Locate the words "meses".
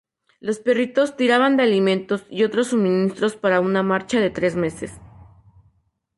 4.55-4.93